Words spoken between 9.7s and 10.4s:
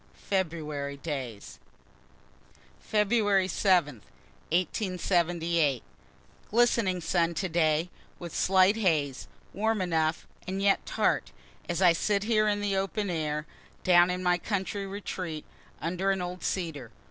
enough,